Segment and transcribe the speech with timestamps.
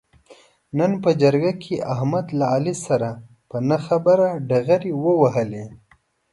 [0.77, 3.09] نن په جرګه کې احمد له علي سره
[3.49, 5.65] په نه خبره ډغرې و وهلې.